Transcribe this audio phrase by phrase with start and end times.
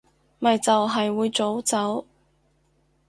[0.39, 2.07] 咪就係會早走